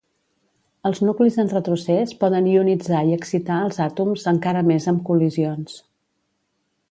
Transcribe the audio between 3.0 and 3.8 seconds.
i excitar els